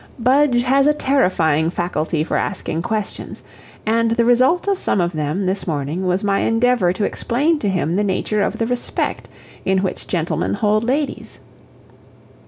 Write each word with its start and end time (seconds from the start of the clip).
"Budge 0.17 0.63
has 0.63 0.87
a 0.87 0.95
terrifying 0.95 1.69
faculty 1.69 2.23
for 2.23 2.35
asking 2.35 2.81
questions, 2.81 3.43
and 3.85 4.09
the 4.09 4.25
result 4.25 4.67
of 4.67 4.79
some 4.79 4.99
of 4.99 5.13
them, 5.13 5.45
this 5.45 5.67
morning, 5.67 6.07
was 6.07 6.23
my 6.23 6.39
endeavor 6.39 6.91
to 6.91 7.03
explain 7.05 7.59
to 7.59 7.69
him 7.69 7.97
the 7.97 8.03
nature 8.03 8.41
of 8.41 8.57
the 8.57 8.65
respect 8.65 9.29
in 9.63 9.83
which 9.83 10.07
gentlemen 10.07 10.55
hold 10.55 10.83
ladies." 10.83 11.39